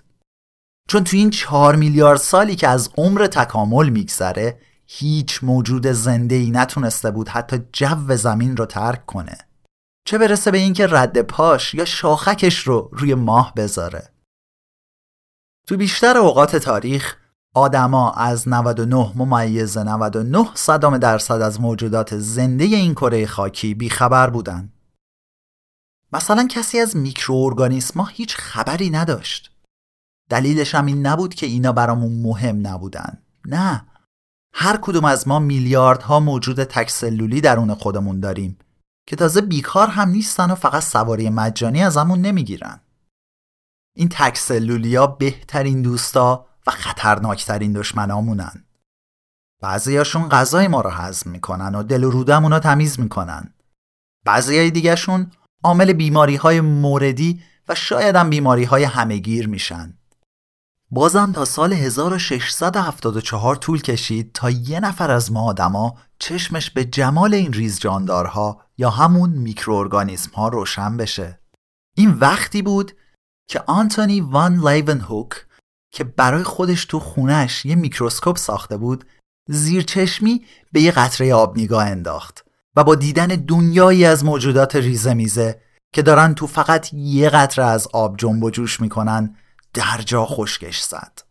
چون 0.89 1.05
تو 1.05 1.17
این 1.17 1.31
چهار 1.31 1.77
میلیارد 1.77 2.19
سالی 2.19 2.57
که 2.57 2.69
از 2.69 2.91
عمر 2.97 3.27
تکامل 3.27 3.89
میگذره 3.89 4.59
هیچ 4.87 5.45
موجود 5.45 5.87
زنده 5.87 6.35
ای 6.35 6.51
نتونسته 6.51 7.11
بود 7.11 7.29
حتی 7.29 7.59
جو 7.73 8.17
زمین 8.17 8.57
رو 8.57 8.67
ترک 8.67 9.07
کنه. 9.07 9.39
چه 10.07 10.19
برسه 10.19 10.51
به 10.51 10.59
اینکه 10.59 10.87
رد 10.87 11.23
پاش 11.23 11.75
یا 11.75 11.85
شاخکش 11.85 12.59
رو 12.59 12.91
روی 12.93 13.15
ماه 13.15 13.53
بذاره. 13.55 14.09
تو 15.67 15.77
بیشتر 15.77 16.19
اوقات 16.19 16.57
تاریخ 16.57 17.17
آدما 17.55 18.13
از 18.13 18.49
99 18.49 19.13
ممیز 19.17 19.79
99 19.79 20.49
صدام 20.55 20.99
درصد 20.99 21.43
از 21.43 21.61
موجودات 21.61 22.19
زنده 22.19 22.65
این 22.65 22.95
کره 22.95 23.27
خاکی 23.27 23.75
بیخبر 23.75 24.31
بودن. 24.31 24.74
مثلا 26.15 26.47
کسی 26.47 26.81
از 26.81 26.97
میکروارگانیسما 26.97 28.05
هیچ 28.05 28.37
خبری 28.37 28.91
نداشت. 28.91 29.51
دلیلش 30.31 30.75
هم 30.75 30.87
این 30.87 31.07
نبود 31.07 31.35
که 31.35 31.47
اینا 31.47 31.73
برامون 31.73 32.23
مهم 32.23 32.67
نبودن. 32.67 33.23
نه. 33.47 33.87
هر 34.55 34.79
کدوم 34.83 35.05
از 35.05 35.29
ما 35.29 35.39
میلیاردها 35.39 36.21
موجود 36.21 36.65
تکسلولی 36.65 37.41
درون 37.41 37.75
خودمون 37.75 38.21
داریم 38.21 38.59
که 39.07 39.17
تازه 39.17 39.41
بیکار 39.41 39.89
هم 39.89 40.09
نیستن 40.09 40.51
و 40.51 40.55
فقط 40.55 40.83
سواری 40.83 41.31
مجانی 41.31 41.83
ازمون 41.83 42.21
نمی‌گیرن. 42.21 42.81
این 43.97 44.09
تکسلولیا 44.09 45.07
بهترین 45.07 45.83
دوستا 45.83 46.47
و 46.67 46.71
خطرناکترین 46.71 47.73
دشمنامونن. 47.73 48.65
بعضیاشون 49.63 50.29
غذای 50.29 50.69
ما 50.69 50.81
رو 50.81 50.91
هضم 50.91 51.31
می‌کنن 51.31 51.75
و 51.75 51.83
دل 51.83 52.05
و 52.05 52.11
رودمون 52.11 52.53
رو 52.53 52.59
تمیز 52.59 53.01
می‌کنن. 53.01 53.55
بعضیای 54.25 54.71
دیگهشون 54.71 55.31
عامل 55.65 55.93
بیماری 55.93 56.37
های 56.37 56.61
موردی 56.61 57.43
و 57.69 57.75
شاید 57.75 58.17
هم 58.17 58.31
بیماری 58.31 58.65
های 58.65 58.85
همگیر 58.85 59.49
میشن. 59.49 59.99
بازم 60.91 61.33
تا 61.33 61.45
سال 61.45 61.73
1674 61.73 63.57
طول 63.57 63.83
کشید 63.83 64.33
تا 64.33 64.51
یه 64.51 64.81
نفر 64.81 65.11
از 65.11 65.33
ما 65.33 65.45
آدما 65.45 65.99
چشمش 66.19 66.71
به 66.71 66.85
جمال 66.85 67.35
این 67.35 67.53
ریز 67.53 67.81
جاندارها 67.81 68.61
یا 68.79 68.91
همون 68.91 69.31
میکروارگانیسم 69.31 70.31
ها 70.31 70.49
روشن 70.49 70.97
بشه. 70.97 71.41
این 71.97 72.11
وقتی 72.11 72.63
بود 72.63 72.93
که 73.49 73.63
آنتونی 73.67 74.21
وان 74.21 74.69
لیون 74.69 75.01
هوک 75.01 75.47
که 75.93 76.05
برای 76.05 76.43
خودش 76.43 76.85
تو 76.85 77.01
خونش 77.01 77.67
یه 77.67 77.75
میکروسکوپ 77.75 78.37
ساخته 78.37 78.77
بود 78.77 79.05
زیر 79.49 79.83
چشمی 79.83 80.45
به 80.73 80.81
یه 80.81 80.91
قطره 80.91 81.35
آب 81.35 81.59
نگاه 81.59 81.85
انداخت 81.85 82.44
و 82.77 82.85
با 82.85 82.95
دیدن 82.95 83.27
دنیایی 83.27 84.05
از 84.05 84.25
موجودات 84.25 84.77
ریزه 84.77 85.15
میزه 85.15 85.61
که 85.93 86.03
دارن 86.03 86.35
تو 86.35 86.47
فقط 86.47 86.93
یه 86.93 87.31
قطره 87.31 87.65
از 87.65 87.89
آب 87.93 88.17
جنب 88.17 88.45
و 88.45 88.51
جوش 88.51 88.81
می‌کنن 88.81 89.37
در 89.75 90.03
جا 90.07 90.27
خشکش 90.27 90.83
زد. 90.83 91.23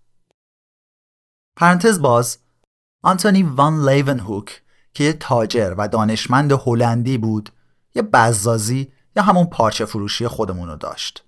پرانتز 1.58 2.02
باز 2.02 2.38
آنتونی 3.04 3.44
وان 3.44 3.90
لیون 3.90 4.20
هوک 4.20 4.62
که 4.94 5.04
یه 5.04 5.14
تاجر 5.14 5.76
و 5.78 5.88
دانشمند 5.88 6.52
هلندی 6.52 7.18
بود 7.18 7.50
یه 7.96 8.02
بزازی 8.02 8.92
یا 9.16 9.24
همون 9.24 9.46
پارچه 9.46 9.86
فروشی 9.86 10.28
خودمونو 10.28 10.76
داشت 10.76 11.26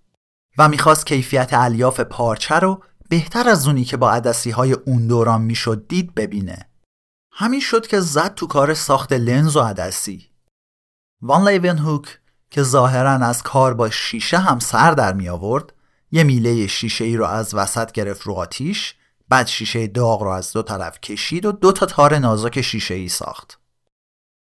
و 0.57 0.67
می‌خواست 0.67 1.05
کیفیت 1.05 1.53
الیاف 1.53 1.99
پارچه 1.99 2.55
رو 2.55 2.83
بهتر 3.09 3.49
از 3.49 3.67
اونی 3.67 3.83
که 3.83 3.97
با 3.97 4.11
عدسی 4.11 4.51
های 4.51 4.73
اون 4.73 5.07
دوران 5.07 5.41
می‌شد 5.41 5.87
دید 5.87 6.15
ببینه 6.15 6.69
همین 7.37 7.59
شد 7.59 7.87
که 7.87 7.99
زد 7.99 8.33
تو 8.33 8.47
کار 8.47 8.73
ساخت 8.73 9.13
لنز 9.13 9.55
و 9.55 9.61
عدسی. 9.61 10.29
وان 11.21 11.47
لیون 11.47 11.77
هوک 11.77 12.19
که 12.49 12.63
ظاهرا 12.63 13.11
از 13.11 13.43
کار 13.43 13.73
با 13.73 13.89
شیشه 13.89 14.37
هم 14.37 14.59
سر 14.59 14.91
در 14.91 15.13
می 15.13 15.29
آورد 15.29 15.73
یه 16.11 16.23
میله 16.23 16.67
شیشه 16.67 17.05
ای 17.05 17.17
رو 17.17 17.25
از 17.25 17.55
وسط 17.55 17.91
گرفت 17.91 18.21
رو 18.21 18.33
آتیش 18.33 18.95
بعد 19.29 19.47
شیشه 19.47 19.87
داغ 19.87 20.23
رو 20.23 20.29
از 20.29 20.53
دو 20.53 20.63
طرف 20.63 20.99
کشید 20.99 21.45
و 21.45 21.51
دو 21.51 21.71
تا 21.71 21.85
تار 21.85 22.17
نازک 22.17 22.61
شیشه 22.61 22.93
ای 22.93 23.09
ساخت. 23.09 23.59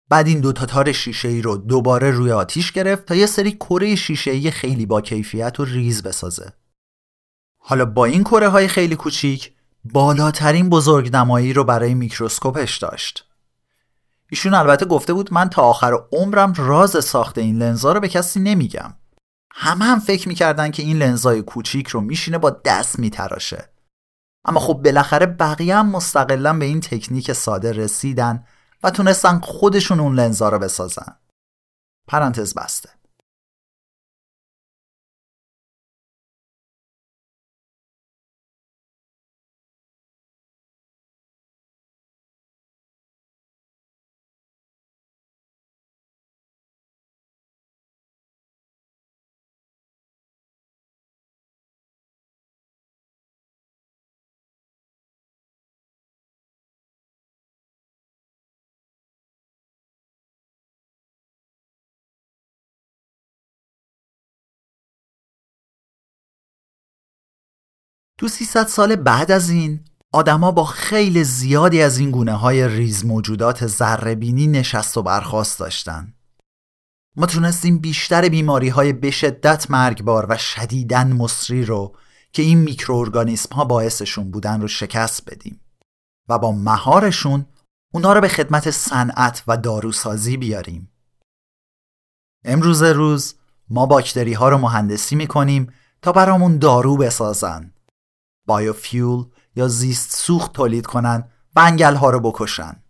بعد 0.08 0.26
این 0.26 0.40
دو 0.40 0.52
تا 0.52 0.66
تار 0.66 0.92
شیشه 0.92 1.28
ای 1.28 1.42
رو 1.42 1.56
دوباره 1.56 2.10
روی 2.10 2.32
آتیش 2.32 2.72
گرفت 2.72 3.04
تا 3.04 3.14
یه 3.14 3.26
سری 3.26 3.52
کره 3.52 3.96
شیشه 3.96 4.30
ای 4.30 4.50
خیلی 4.50 4.86
با 4.86 5.00
کیفیت 5.00 5.60
و 5.60 5.64
ریز 5.64 6.02
بسازه. 6.02 6.52
حالا 7.58 7.84
با 7.84 8.04
این 8.04 8.24
کره 8.24 8.48
های 8.48 8.68
خیلی 8.68 8.96
کوچیک 8.96 9.52
بالاترین 9.84 10.70
بزرگ 10.70 11.16
نمایی 11.16 11.52
رو 11.52 11.64
برای 11.64 11.94
میکروسکوپش 11.94 12.78
داشت. 12.78 13.26
ایشون 14.30 14.54
البته 14.54 14.86
گفته 14.86 15.12
بود 15.12 15.32
من 15.32 15.48
تا 15.48 15.62
آخر 15.62 15.98
عمرم 16.12 16.52
راز 16.56 17.04
ساخت 17.04 17.38
این 17.38 17.58
لنزا 17.58 17.92
رو 17.92 18.00
به 18.00 18.08
کسی 18.08 18.40
نمیگم. 18.40 18.94
همه 19.52 19.84
هم 19.84 20.00
فکر 20.00 20.28
می‌کردن 20.28 20.70
که 20.70 20.82
این 20.82 20.98
لنزای 20.98 21.42
کوچیک 21.42 21.88
رو 21.88 22.00
میشینه 22.00 22.38
با 22.38 22.50
دست 22.50 22.98
میتراشه. 22.98 23.68
اما 24.44 24.60
خب 24.60 24.74
بالاخره 24.74 25.26
بقیه 25.26 25.76
هم 25.76 25.90
مستقلا 25.90 26.58
به 26.58 26.64
این 26.64 26.80
تکنیک 26.80 27.32
ساده 27.32 27.72
رسیدن 27.72 28.44
و 28.82 28.90
تونستن 28.90 29.40
خودشون 29.40 30.00
اون 30.00 30.14
لنزا 30.14 30.48
رو 30.48 30.58
بسازن. 30.58 31.16
پرانتز 32.08 32.54
بسته. 32.54 32.99
تو 68.20 68.28
300 68.28 68.66
سال 68.66 68.96
بعد 68.96 69.30
از 69.30 69.50
این 69.50 69.84
آدما 70.12 70.50
با 70.52 70.64
خیلی 70.64 71.24
زیادی 71.24 71.82
از 71.82 71.98
این 71.98 72.10
گونه 72.10 72.32
های 72.32 72.68
ریز 72.68 73.04
موجودات 73.04 73.66
ذرهبینی 73.66 74.46
نشست 74.46 74.96
و 74.96 75.02
برخواست 75.02 75.58
داشتن. 75.58 76.14
ما 77.16 77.26
تونستیم 77.26 77.78
بیشتر 77.78 78.28
بیماری 78.28 78.68
های 78.68 78.92
به 78.92 79.10
شدت 79.10 79.70
مرگبار 79.70 80.26
و 80.28 80.36
شدیدن 80.36 81.12
مصری 81.12 81.64
رو 81.64 81.96
که 82.32 82.42
این 82.42 82.58
میکروارگانیسم 82.58 83.54
ها 83.54 83.64
باعثشون 83.64 84.30
بودن 84.30 84.60
رو 84.60 84.68
شکست 84.68 85.30
بدیم 85.30 85.60
و 86.28 86.38
با 86.38 86.52
مهارشون 86.52 87.46
اونا 87.92 88.12
رو 88.12 88.20
به 88.20 88.28
خدمت 88.28 88.70
صنعت 88.70 89.42
و 89.46 89.56
داروسازی 89.56 90.36
بیاریم. 90.36 90.92
امروز 92.44 92.82
روز 92.82 93.34
ما 93.70 93.86
باکتری 93.86 94.32
ها 94.32 94.48
رو 94.48 94.58
مهندسی 94.58 95.16
می‌کنیم 95.16 95.72
تا 96.02 96.12
برامون 96.12 96.58
دارو 96.58 96.96
بسازن 96.96 97.72
بایوفیول 98.50 99.24
یا 99.56 99.68
زیست 99.68 100.16
سوخت 100.16 100.52
تولید 100.52 100.86
کنن 100.86 101.24
و 101.56 101.60
انگل 101.60 101.94
ها 101.94 102.10
رو 102.10 102.20
بکشن. 102.20 102.82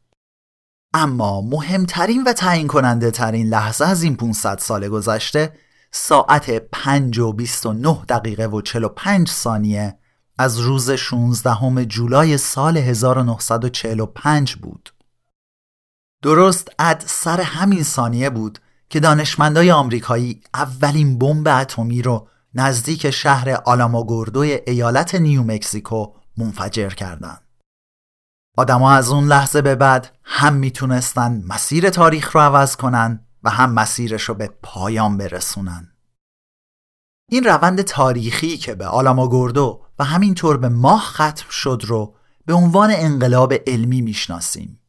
اما 0.95 1.41
مهمترین 1.41 2.25
و 2.25 2.33
تعیین 2.33 2.67
کننده 2.67 3.11
ترین 3.11 3.49
لحظه 3.49 3.85
از 3.85 4.03
این 4.03 4.17
500 4.17 4.59
سال 4.59 4.89
گذشته 4.89 5.53
ساعت 5.93 6.59
5 6.59 7.19
و 7.19 7.33
29 7.33 7.99
دقیقه 8.09 8.47
و 8.47 8.61
45 8.61 9.29
ثانیه 9.29 9.99
از 10.39 10.59
روز 10.59 10.91
16 10.91 11.85
جولای 11.85 12.39
سال 12.39 12.77
1945 12.77 14.55
بود. 14.57 14.95
درست 16.23 16.69
اد 16.79 17.05
سر 17.07 17.41
همین 17.41 17.83
ثانیه 17.83 18.31
بود 18.31 18.59
که 18.91 19.01
دانشمندای 19.01 19.71
آمریکایی 19.71 20.43
اولین 20.55 21.19
بمب 21.19 21.49
اتمی 21.49 22.03
رو 22.03 22.29
نزدیک 22.55 23.11
شهر 23.11 23.51
آلاماگوردوی 23.65 24.61
ایالت 24.67 25.15
نیومکزیکو 25.15 26.13
منفجر 26.37 26.91
کردند. 26.91 27.43
آدما 28.57 28.93
از 28.93 29.11
اون 29.11 29.29
لحظه 29.29 29.63
به 29.63 29.75
بعد 29.75 30.17
هم 30.25 30.55
می‌تونستن 30.55 31.43
مسیر 31.47 31.91
تاریخ 31.91 32.37
رو 32.37 32.41
عوض 32.41 32.77
کنن 32.77 33.27
و 33.43 33.51
هم 33.51 33.73
مسیرش 33.73 34.23
رو 34.23 34.35
به 34.35 34.51
پایان 34.63 35.17
برسونن. 35.17 35.93
این 37.31 37.45
روند 37.45 37.83
تاریخی 37.83 38.57
که 38.57 38.75
به 38.75 38.87
آلاماگوردو 38.87 39.87
و 39.99 40.05
همینطور 40.05 40.57
به 40.57 40.69
ماه 40.69 41.01
ختم 41.01 41.51
شد 41.51 41.83
رو 41.87 42.15
به 42.47 42.53
عنوان 42.53 42.91
انقلاب 42.93 43.53
علمی 43.67 44.03
می‌شناسیم. 44.03 44.81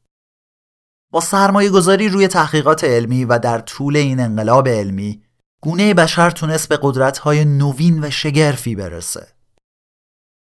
با 1.11 1.21
سرمایه 1.21 1.69
گذاری 1.69 2.09
روی 2.09 2.27
تحقیقات 2.27 2.83
علمی 2.83 3.25
و 3.25 3.39
در 3.39 3.59
طول 3.59 3.97
این 3.97 4.19
انقلاب 4.19 4.67
علمی 4.67 5.23
گونه 5.61 5.93
بشر 5.93 6.29
تونست 6.29 6.69
به 6.69 6.79
قدرت‌های 6.81 7.45
نوین 7.45 8.03
و 8.03 8.09
شگرفی 8.09 8.75
برسه. 8.75 9.27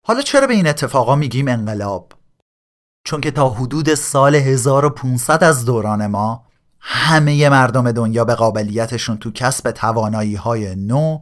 حالا 0.07 0.21
چرا 0.21 0.47
به 0.47 0.53
این 0.53 0.67
اتفاقا 0.67 1.15
میگیم 1.15 1.47
انقلاب؟ 1.47 2.13
چون 3.05 3.21
که 3.21 3.31
تا 3.31 3.49
حدود 3.49 3.93
سال 3.93 4.35
1500 4.35 5.43
از 5.43 5.65
دوران 5.65 6.07
ما 6.07 6.45
همه 6.79 7.49
مردم 7.49 7.91
دنیا 7.91 8.25
به 8.25 8.35
قابلیتشون 8.35 9.17
تو 9.17 9.31
کسب 9.31 9.71
توانایی 9.71 10.35
های 10.35 10.75
نو 10.75 11.19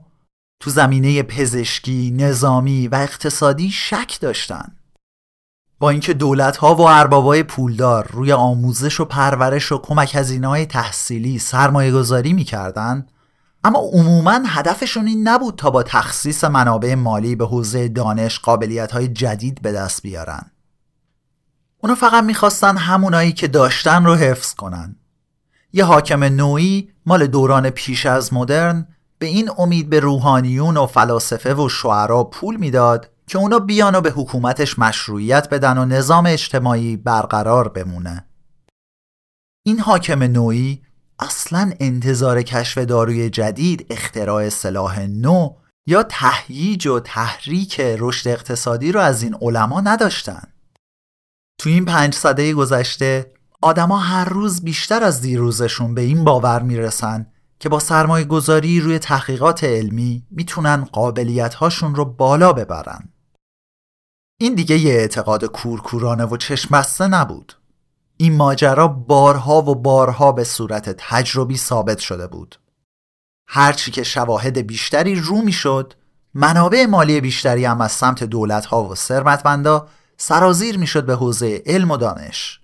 تو 0.60 0.70
زمینه 0.70 1.24
پزشکی، 1.24 2.12
نظامی 2.12 2.88
و 2.88 2.96
اقتصادی 2.96 3.70
شک 3.70 4.18
داشتن. 4.22 4.76
با 5.80 5.90
اینکه 5.90 6.14
دولت 6.14 6.58
ها 6.58 6.76
و 6.76 6.82
اربابای 6.82 7.44
پولدار 7.44 8.08
روی 8.12 8.32
آموزش 8.32 9.00
و 9.00 9.06
پرورش 9.06 9.72
و 9.72 9.78
کمک 9.78 10.16
هزینه 10.16 10.66
تحصیلی 10.66 11.40
سرمایه 11.40 11.92
گذاری 11.92 12.34
اما 13.64 13.80
عموما 13.80 14.40
هدفشون 14.46 15.08
این 15.08 15.28
نبود 15.28 15.56
تا 15.56 15.70
با 15.70 15.84
تخصیص 15.84 16.44
منابع 16.44 16.96
مالی 16.96 17.36
به 17.36 17.46
حوزه 17.46 17.88
دانش 17.88 18.40
قابلیت 18.40 18.92
های 18.92 19.08
جدید 19.08 19.62
به 19.62 19.72
دست 19.72 20.02
بیارن. 20.02 20.52
اونا 21.78 21.96
فقط 21.96 22.24
می‌خواستن 22.24 22.78
همونایی 22.78 23.32
که 23.32 23.48
داشتن 23.48 24.06
رو 24.06 24.16
حفظ 24.16 24.54
کنن. 24.54 24.96
یه 25.74 25.86
حاکم 25.86 26.24
نوعی 26.24 26.90
مال 27.06 27.28
دوران 27.28 27.70
پیش 27.70 28.06
از 28.06 28.34
مدرن 28.34 28.88
به 29.20 29.26
این 29.26 29.50
امید 29.58 29.90
به 29.90 30.00
روحانیون 30.00 30.78
و 30.78 30.86
فلاسفه 30.86 31.54
و 31.54 31.70
شعرا 31.70 32.24
پول 32.24 32.56
می‌داد 32.56 33.12
که 33.28 33.38
اونا 33.38 33.60
بیان 33.60 33.96
و 33.96 34.02
به 34.02 34.12
حکومتش 34.12 34.80
مشروعیت 34.80 35.50
بدن 35.50 35.78
و 35.78 35.86
نظام 35.86 36.26
اجتماعی 36.26 36.98
برقرار 36.98 37.68
بمونه. 37.68 38.26
این 39.64 39.80
حاکم 39.80 40.24
نوعی 40.24 40.82
اصلا 41.20 41.72
انتظار 41.80 42.42
کشف 42.42 42.78
داروی 42.78 43.30
جدید 43.30 43.86
اختراع 43.90 44.50
سلاح 44.50 45.00
نو 45.00 45.56
یا 45.88 46.04
تهییج 46.04 46.88
و 46.88 47.00
تحریک 47.00 47.80
رشد 47.80 48.28
اقتصادی 48.28 48.92
رو 48.92 49.00
از 49.00 49.24
این 49.24 49.36
علما 49.42 49.82
نداشتن. 49.82 50.44
تو 51.60 51.70
این 51.70 51.86
پنج 51.86 52.16
صده 52.16 52.54
گذشته 52.54 53.34
آدما 53.62 53.98
هر 53.98 54.26
روز 54.26 54.62
بیشتر 54.62 55.04
از 55.04 55.22
دیروزشون 55.22 55.96
به 55.96 56.02
این 56.02 56.24
باور 56.24 56.62
می‌رسن 56.62 57.32
که 57.60 57.70
با 57.70 57.80
سرمایه 57.80 58.26
گذاری 58.26 58.80
روی 58.80 59.00
تحقیقات 59.00 59.64
علمی 59.64 60.28
می‌تونن 60.32 60.84
قابلیت 60.84 61.54
هاشون 61.54 61.96
رو 61.96 62.06
بالا 62.06 62.54
ببرن. 62.54 63.14
این 64.42 64.56
دیگه 64.56 64.78
یه 64.78 64.94
اعتقاد 64.94 65.46
کورکورانه 65.46 66.26
و 66.26 66.38
چشمبسته 66.38 67.08
نبود. 67.08 67.59
این 68.22 68.36
ماجرا 68.36 68.88
بارها 68.88 69.62
و 69.62 69.76
بارها 69.76 70.32
به 70.32 70.44
صورت 70.44 70.90
تجربی 70.98 71.58
ثابت 71.58 72.00
شده 72.00 72.28
بود. 72.28 72.60
هرچی 73.48 73.92
که 73.92 74.04
شواهد 74.04 74.58
بیشتری 74.58 75.16
رو 75.16 75.42
می‌شد، 75.42 75.94
منابع 76.34 76.86
مالی 76.86 77.22
بیشتری 77.22 77.66
هم 77.66 77.82
از 77.82 77.92
سمت 77.92 78.24
دولت 78.24 78.66
ها 78.66 78.84
و 78.84 78.96
ثروتمندا 78.96 79.88
سرازیر 80.18 80.78
می‌شد 80.78 81.06
به 81.06 81.16
حوزه 81.16 81.64
علم 81.66 81.92
و 81.92 81.98
دانش. 81.98 82.62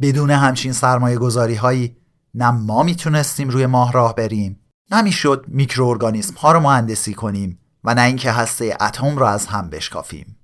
بدون 0.00 0.30
همچین 0.30 0.72
سرمایه 0.72 1.18
گذاری 1.18 1.54
هایی 1.54 1.96
نه 2.34 2.50
ما 2.50 2.82
می‌تونستیم 2.82 3.48
روی 3.48 3.66
ماه 3.66 3.92
راه 3.92 4.14
بریم 4.14 4.60
نه 4.90 5.02
می‌شد 5.02 5.44
میکروارگانیسم 5.48 6.34
ها 6.34 6.52
رو 6.52 6.60
مهندسی 6.60 7.14
کنیم 7.14 7.60
و 7.84 7.94
نه 7.94 8.02
اینکه 8.02 8.32
هسته 8.32 8.76
اتم 8.80 9.18
را 9.18 9.28
از 9.28 9.46
هم 9.46 9.70
بشکافیم. 9.70 10.38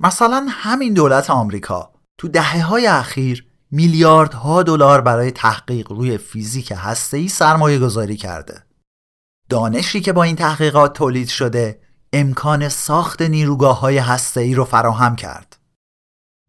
مثلا 0.00 0.46
همین 0.50 0.94
دولت 0.94 1.30
آمریکا 1.30 1.97
تو 2.18 2.28
دهه 2.28 2.62
های 2.62 2.86
اخیر 2.86 3.46
میلیاردها 3.70 4.62
دلار 4.62 5.00
برای 5.00 5.30
تحقیق 5.30 5.92
روی 5.92 6.18
فیزیک 6.18 6.72
هسته‌ای 6.76 7.28
سرمایه 7.28 7.78
گذاری 7.78 8.16
کرده. 8.16 8.62
دانشی 9.48 10.00
که 10.00 10.12
با 10.12 10.22
این 10.22 10.36
تحقیقات 10.36 10.92
تولید 10.92 11.28
شده 11.28 11.80
امکان 12.12 12.68
ساخت 12.68 13.22
نیروگاه 13.22 13.80
های 13.80 13.98
هسته‌ای 13.98 14.54
رو 14.54 14.64
فراهم 14.64 15.16
کرد. 15.16 15.58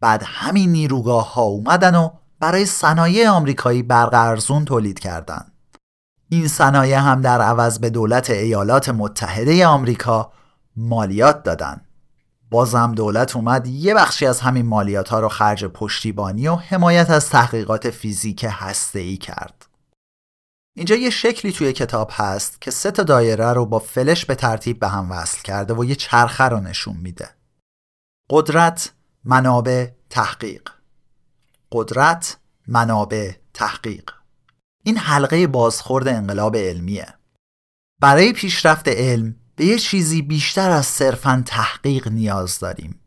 بعد 0.01 0.23
همین 0.25 0.71
نیروگاه 0.71 1.33
ها 1.33 1.41
اومدن 1.41 1.95
و 1.95 2.09
برای 2.39 2.65
صنایع 2.65 3.29
آمریکایی 3.29 3.83
برق 3.83 4.13
ارزون 4.13 4.65
تولید 4.65 4.99
کردند. 4.99 5.51
این 6.29 6.47
صنایع 6.47 6.97
هم 6.97 7.21
در 7.21 7.41
عوض 7.41 7.79
به 7.79 7.89
دولت 7.89 8.29
ایالات 8.29 8.89
متحده 8.89 9.67
آمریکا 9.67 10.31
مالیات 10.75 11.43
دادند. 11.43 11.88
بازم 12.51 12.91
دولت 12.91 13.35
اومد 13.35 13.67
یه 13.67 13.93
بخشی 13.93 14.25
از 14.25 14.39
همین 14.39 14.65
مالیات 14.65 15.09
ها 15.09 15.19
رو 15.19 15.29
خرج 15.29 15.65
پشتیبانی 15.65 16.47
و 16.47 16.55
حمایت 16.55 17.09
از 17.09 17.29
تحقیقات 17.29 17.89
فیزیک 17.89 18.45
ای 18.93 19.17
کرد. 19.17 19.65
اینجا 20.75 20.95
یه 20.95 21.09
شکلی 21.09 21.51
توی 21.51 21.73
کتاب 21.73 22.09
هست 22.13 22.61
که 22.61 22.71
سه 22.71 22.91
تا 22.91 23.03
دایره 23.03 23.53
رو 23.53 23.65
با 23.65 23.79
فلش 23.79 24.25
به 24.25 24.35
ترتیب 24.35 24.79
به 24.79 24.87
هم 24.87 25.11
وصل 25.11 25.41
کرده 25.41 25.73
و 25.73 25.85
یه 25.85 25.95
چرخه 25.95 26.43
رو 26.43 26.59
نشون 26.59 26.97
میده. 26.97 27.29
قدرت، 28.29 28.93
منابع، 29.23 29.87
تحقیق. 30.09 30.69
قدرت، 31.71 32.37
منابع، 32.67 33.31
تحقیق. 33.53 34.11
این 34.83 34.97
حلقه 34.97 35.47
بازخورد 35.47 36.07
انقلاب 36.07 36.55
علمیه. 36.55 37.13
برای 38.01 38.33
پیشرفت 38.33 38.87
علم 38.87 39.35
به 39.59 39.65
یه 39.65 39.79
چیزی 39.79 40.21
بیشتر 40.21 40.69
از 40.69 40.85
صرفا 40.85 41.43
تحقیق 41.45 42.07
نیاز 42.07 42.59
داریم. 42.59 42.99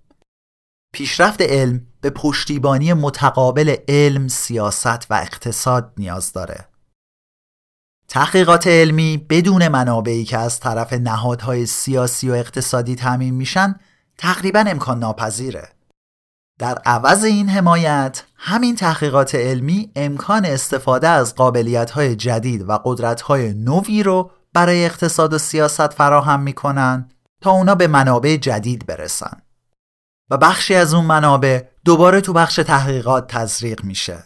پیشرفت 0.95 1.43
علم 1.43 1.87
به 2.01 2.11
پشتیبانی 2.11 2.93
متقابل 2.93 3.77
علم، 3.89 4.29
سیاست 4.29 5.11
و 5.11 5.15
اقتصاد 5.15 5.93
نیاز 5.97 6.33
داره. 6.33 6.69
تحقیقات 8.09 8.67
علمی 8.67 9.27
بدون 9.31 9.69
منابعی 9.69 10.25
که 10.25 10.39
از 10.39 10.61
طرف 10.61 10.93
نهادهای 10.93 11.67
سیاسی 11.67 12.31
و 12.31 12.33
اقتصادی 12.33 12.97
تعمین 12.97 13.35
میشن 13.35 13.75
تقریبا 14.19 14.65
امکان 14.69 14.99
ناپذیره. 14.99 15.69
در 16.59 16.79
عوض 16.79 17.25
این 17.25 17.49
حمایت 17.49 18.25
همین 18.37 18.77
تحقیقات 18.77 19.35
علمی 19.35 19.93
امکان 19.97 20.45
استفاده 20.45 21.09
از 21.09 21.35
قابلیت‌های 21.35 22.17
جدید 22.17 22.69
و 22.69 22.79
قدرت‌های 22.85 23.53
نوی 23.55 24.03
رو 24.03 24.31
برای 24.55 24.85
اقتصاد 24.85 25.35
و 25.35 25.39
سیاست 25.39 25.93
فراهم 25.93 26.41
می‌کنن 26.41 27.09
تا 27.43 27.51
اونا 27.51 27.75
به 27.75 27.87
منابع 27.87 28.37
جدید 28.37 28.87
برسن. 28.87 29.43
و 30.31 30.37
بخشی 30.37 30.75
از 30.75 30.95
اون 30.95 31.05
منابع 31.05 31.65
دوباره 31.85 32.21
تو 32.21 32.33
بخش 32.33 32.57
تحقیقات 32.57 33.27
تزریق 33.27 33.85
میشه. 33.85 34.25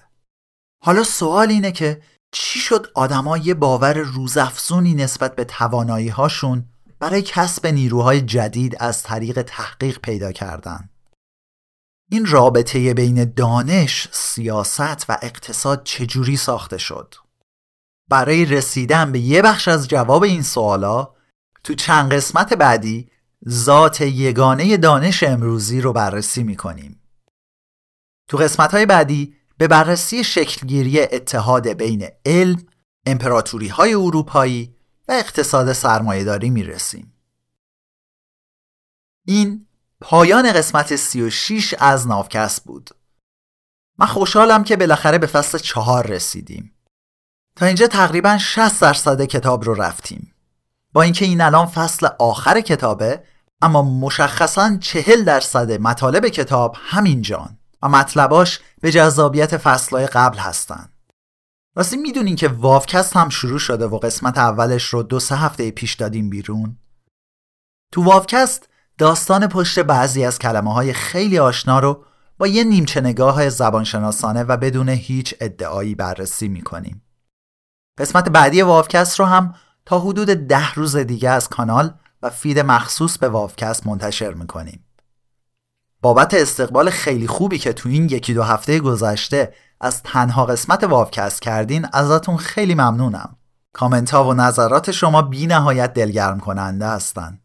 حالا 0.84 1.04
سوال 1.04 1.48
اینه 1.48 1.72
که 1.72 2.02
چی 2.32 2.58
شد 2.58 2.86
آدما 2.94 3.36
یه 3.36 3.54
باور 3.54 3.98
روزافزونی 3.98 4.94
نسبت 4.94 5.36
به 5.36 5.44
توانایی 5.44 6.08
هاشون 6.08 6.64
برای 6.98 7.22
کسب 7.22 7.66
نیروهای 7.66 8.20
جدید 8.20 8.76
از 8.80 9.02
طریق 9.02 9.42
تحقیق 9.42 9.98
پیدا 9.98 10.32
کردن؟ 10.32 10.88
این 12.10 12.26
رابطه 12.26 12.94
بین 12.94 13.24
دانش، 13.24 14.08
سیاست 14.12 15.10
و 15.10 15.18
اقتصاد 15.22 15.82
چجوری 15.84 16.36
ساخته 16.36 16.78
شد؟ 16.78 17.14
برای 18.08 18.44
رسیدن 18.44 19.12
به 19.12 19.18
یه 19.18 19.42
بخش 19.42 19.68
از 19.68 19.88
جواب 19.88 20.22
این 20.22 20.42
سوالا 20.42 21.14
تو 21.64 21.74
چند 21.74 22.12
قسمت 22.12 22.54
بعدی 22.54 23.10
ذات 23.48 24.00
یگانه 24.00 24.76
دانش 24.76 25.22
امروزی 25.22 25.80
رو 25.80 25.92
بررسی 25.92 26.42
می‌کنیم. 26.42 27.02
تو 28.28 28.36
قسمت 28.36 28.70
های 28.74 28.86
بعدی 28.86 29.36
به 29.58 29.68
بررسی 29.68 30.24
شکلگیری 30.24 31.00
اتحاد 31.00 31.68
بین 31.68 32.08
علم، 32.26 32.66
امپراتوری 33.06 33.68
های 33.68 33.94
اروپایی 33.94 34.76
و 35.08 35.12
اقتصاد 35.12 35.72
سرمایهداری 35.72 36.50
می‌رسیم. 36.50 37.12
این 39.26 39.66
پایان 40.00 40.52
قسمت 40.52 40.96
36 40.96 41.74
از 41.78 42.06
ناوکست 42.06 42.64
بود. 42.64 42.90
من 43.98 44.06
خوشحالم 44.06 44.64
که 44.64 44.76
بالاخره 44.76 45.18
به 45.18 45.26
فصل 45.26 45.58
چهار 45.58 46.06
رسیدیم. 46.06 46.75
تا 47.56 47.66
اینجا 47.66 47.86
تقریبا 47.86 48.38
60 48.38 48.80
درصد 48.80 49.22
کتاب 49.22 49.64
رو 49.64 49.74
رفتیم. 49.74 50.34
با 50.92 51.02
اینکه 51.02 51.24
این 51.24 51.40
الان 51.40 51.66
فصل 51.66 52.08
آخر 52.18 52.60
کتابه 52.60 53.22
اما 53.62 53.82
مشخصا 53.82 54.76
چهل 54.80 55.24
درصد 55.24 55.72
مطالب 55.72 56.28
کتاب 56.28 56.76
همینجان 56.78 57.58
و 57.82 57.88
مطلباش 57.88 58.60
به 58.80 58.92
جذابیت 58.92 59.56
فصلهای 59.56 60.06
قبل 60.06 60.38
هستن. 60.38 60.88
راستی 61.76 61.96
می‌دونین 61.96 62.36
که 62.36 62.48
وافکست 62.48 63.16
هم 63.16 63.28
شروع 63.28 63.58
شده 63.58 63.86
و 63.86 63.98
قسمت 63.98 64.38
اولش 64.38 64.84
رو 64.84 65.02
دو 65.02 65.20
سه 65.20 65.36
هفته 65.36 65.70
پیش 65.70 65.94
دادیم 65.94 66.30
بیرون؟ 66.30 66.76
تو 67.92 68.04
وافکست 68.04 68.68
داستان 68.98 69.46
پشت 69.46 69.78
بعضی 69.78 70.24
از 70.24 70.38
کلمه 70.38 70.72
های 70.72 70.92
خیلی 70.92 71.38
آشنا 71.38 71.78
رو 71.78 72.04
با 72.38 72.46
یه 72.46 72.64
نیمچه 72.64 73.00
نگاه 73.00 73.48
زبانشناسانه 73.48 74.42
و 74.42 74.56
بدون 74.56 74.88
هیچ 74.88 75.34
ادعایی 75.40 75.94
بررسی 75.94 76.48
می‌کنیم. 76.48 77.05
قسمت 77.98 78.28
بعدی 78.28 78.62
وافکست 78.62 79.20
رو 79.20 79.26
هم 79.26 79.54
تا 79.84 79.98
حدود 79.98 80.28
ده 80.28 80.72
روز 80.72 80.96
دیگه 80.96 81.30
از 81.30 81.48
کانال 81.48 81.94
و 82.22 82.30
feed 82.30 82.58
مخصوص 82.58 83.18
به 83.18 83.28
وافکست 83.28 83.86
منتشر 83.86 84.34
می‌کنیم. 84.34 84.84
بابت 86.02 86.34
استقبال 86.34 86.90
خیلی 86.90 87.26
خوبی 87.26 87.58
که 87.58 87.72
تو 87.72 87.88
این 87.88 88.04
یکی 88.04 88.34
دو 88.34 88.42
هفته 88.42 88.80
گذشته 88.80 89.54
از 89.80 90.02
تنها 90.02 90.46
قسمت 90.46 90.84
وافکست 90.84 91.42
کردین 91.42 91.86
ازتون 91.92 92.36
خیلی 92.36 92.74
ممنونم. 92.74 93.36
کامنت 93.72 94.10
ها 94.10 94.28
و 94.28 94.34
نظرات 94.34 94.90
شما 94.90 95.22
بی 95.22 95.46
نهایت 95.46 95.92
دلگرم 95.92 96.40
کننده 96.40 96.86
هستن. 96.86 97.40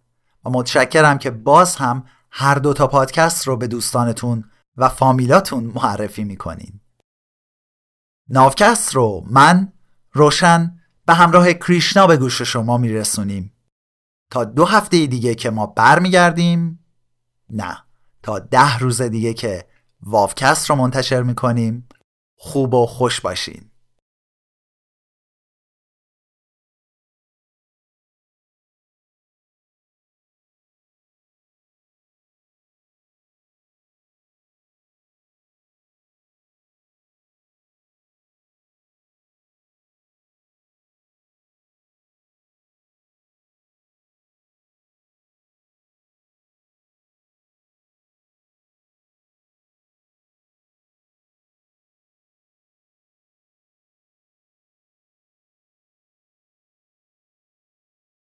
و 0.45 0.49
متشکرم 0.49 1.17
که 1.17 1.31
باز 1.31 1.75
هم 1.75 2.03
هر 2.31 2.55
دو 2.55 2.73
تا 2.73 2.87
پادکست 2.87 3.47
رو 3.47 3.57
به 3.57 3.67
دوستانتون 3.67 4.43
و 4.77 4.89
فامیلاتون 4.89 5.71
معرفی 5.75 6.23
می‌کنین. 6.23 6.79
ناوکست 8.29 8.95
رو 8.95 9.23
من 9.29 9.73
روشن 10.13 10.79
به 11.05 11.13
همراه 11.13 11.53
کریشنا 11.53 12.07
به 12.07 12.17
گوش 12.17 12.41
شما 12.41 12.77
میرسونیم. 12.77 13.53
تا 14.31 14.43
دو 14.43 14.65
هفته 14.65 15.07
دیگه 15.07 15.35
که 15.35 15.49
ما 15.49 15.65
برمیگردیم. 15.65 16.85
نه 17.49 17.77
تا 18.23 18.39
ده 18.39 18.77
روز 18.77 19.01
دیگه 19.01 19.33
که 19.33 19.67
واوکست 20.01 20.69
رو 20.69 20.75
منتشر 20.75 21.23
می‌کنیم. 21.23 21.87
خوب 22.37 22.73
و 22.73 22.85
خوش 22.85 23.21
باشین. 23.21 23.70